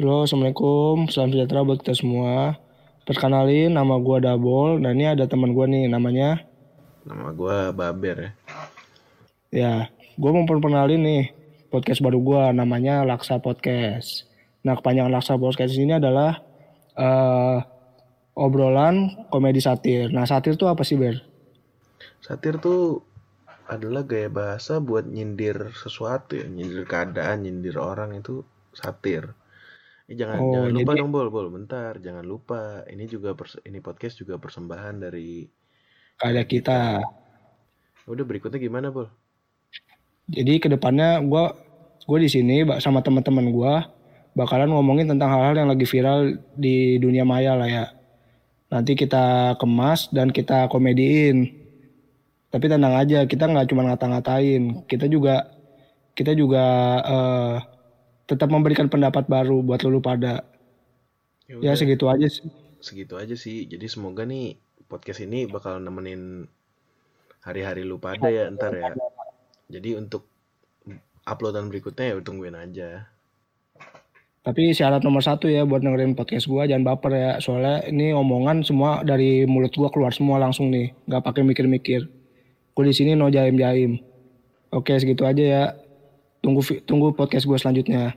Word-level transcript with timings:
Halo, 0.00 0.24
Assalamualaikum. 0.24 1.12
Salam 1.12 1.28
sejahtera 1.28 1.60
buat 1.60 1.84
kita 1.84 1.92
semua. 1.92 2.56
Perkenalin, 3.04 3.68
nama 3.68 4.00
gue 4.00 4.16
Dabol. 4.24 4.80
Dan 4.80 4.96
ini 4.96 5.12
ada 5.12 5.28
teman 5.28 5.52
gue 5.52 5.66
nih, 5.68 5.92
namanya... 5.92 6.40
Nama 7.04 7.36
gue 7.36 7.56
Baber 7.76 8.16
ya. 8.16 8.30
Ya, 9.52 9.74
gue 9.92 10.30
mau 10.32 10.48
perkenalin 10.48 11.04
nih 11.04 11.36
podcast 11.68 12.00
baru 12.00 12.16
gue, 12.16 12.42
namanya 12.56 13.04
Laksa 13.04 13.44
Podcast. 13.44 14.24
Nah, 14.64 14.72
kepanjangan 14.80 15.12
Laksa 15.12 15.36
Podcast 15.36 15.76
ini 15.76 15.92
adalah 15.92 16.40
uh, 16.96 17.60
obrolan 18.32 19.28
komedi 19.28 19.60
satir. 19.60 20.08
Nah, 20.16 20.24
satir 20.24 20.56
tuh 20.56 20.72
apa 20.72 20.80
sih, 20.80 20.96
Ber? 20.96 21.20
Satir 22.24 22.56
tuh 22.56 23.04
adalah 23.68 24.08
gaya 24.08 24.32
bahasa 24.32 24.80
buat 24.80 25.04
nyindir 25.04 25.76
sesuatu 25.76 26.40
ya, 26.40 26.48
nyindir 26.48 26.88
keadaan, 26.88 27.44
nyindir 27.44 27.76
orang 27.76 28.16
itu 28.16 28.48
satir. 28.72 29.36
Eh, 30.10 30.18
jangan 30.18 30.42
Oh, 30.42 30.50
jangan 30.50 30.70
lupa 30.74 30.90
jadi 30.90 31.00
dong 31.06 31.12
bol. 31.14 31.28
Bol 31.30 31.48
bentar. 31.54 31.92
Jangan 32.02 32.26
lupa. 32.26 32.82
Ini 32.90 33.06
juga 33.06 33.30
ini 33.62 33.78
podcast 33.78 34.18
juga 34.18 34.42
persembahan 34.42 35.06
dari 35.06 35.46
ada 36.18 36.42
kita. 36.42 36.98
Udah 38.10 38.24
berikutnya 38.26 38.58
gimana 38.58 38.90
bol? 38.90 39.06
Jadi 40.26 40.58
ke 40.58 40.66
depannya 40.66 41.22
gue 41.22 41.44
gue 42.10 42.18
di 42.26 42.30
sini 42.30 42.66
sama 42.82 43.06
teman-teman 43.06 43.54
gue 43.54 43.74
bakalan 44.34 44.74
ngomongin 44.74 45.06
tentang 45.06 45.30
hal-hal 45.30 45.54
yang 45.62 45.70
lagi 45.70 45.86
viral 45.86 46.42
di 46.58 46.98
dunia 46.98 47.22
maya 47.22 47.54
lah 47.54 47.70
ya. 47.70 47.86
Nanti 48.70 48.98
kita 48.98 49.54
kemas 49.62 50.10
dan 50.10 50.34
kita 50.34 50.66
komediin. 50.66 51.54
Tapi 52.50 52.66
tenang 52.66 52.98
aja, 52.98 53.30
kita 53.30 53.46
nggak 53.46 53.70
cuma 53.70 53.86
ngata-ngatain, 53.86 54.82
kita 54.90 55.06
juga 55.06 55.54
kita 56.18 56.34
juga 56.34 56.66
eh, 56.98 57.56
tetap 58.30 58.48
memberikan 58.54 58.86
pendapat 58.86 59.26
baru 59.26 59.58
buat 59.66 59.82
lu 59.84 59.98
pada. 59.98 60.46
ya 61.50 61.58
Ya 61.60 61.72
segitu 61.74 62.06
aja 62.06 62.26
sih. 62.30 62.46
segitu 62.80 63.14
aja 63.20 63.34
sih 63.36 63.68
jadi 63.68 63.86
semoga 63.90 64.22
nih 64.24 64.56
podcast 64.88 65.20
ini 65.26 65.44
bakal 65.50 65.82
nemenin 65.84 66.48
hari-hari 67.44 67.82
lu 67.84 67.96
pada 68.00 68.28
ya 68.36 68.48
ntar 68.54 68.72
ya 68.72 68.92
jadi 69.68 70.00
untuk 70.00 70.22
uploadan 71.26 71.68
berikutnya 71.70 72.06
ya 72.12 72.14
tungguin 72.24 72.56
aja 72.56 72.88
Tapi 74.40 74.72
syarat 74.72 75.04
nomor 75.04 75.20
satu 75.20 75.52
ya 75.52 75.68
buat 75.68 75.84
dengerin 75.84 76.16
podcast 76.16 76.48
gua 76.48 76.64
jangan 76.64 76.84
baper 76.88 77.12
ya. 77.12 77.32
Soalnya 77.44 77.84
ini 77.92 78.16
omongan 78.16 78.64
semua 78.64 79.04
dari 79.04 79.44
mulut 79.44 79.68
gua 79.76 79.92
keluar 79.92 80.16
semua 80.16 80.40
langsung 80.40 80.72
nih, 80.72 80.96
nggak 81.04 81.22
pakai 81.28 81.42
mikir-mikir. 81.44 82.08
Gue 82.72 82.84
di 82.88 82.94
sini 82.96 83.12
no 83.12 83.28
jaim-jaim. 83.28 84.00
Oke 84.72 84.96
segitu 84.96 85.28
aja 85.28 85.44
ya. 85.44 85.64
Tunggu 86.40 86.60
tunggu 86.88 87.12
podcast 87.12 87.44
gua 87.44 87.60
selanjutnya. 87.60 88.16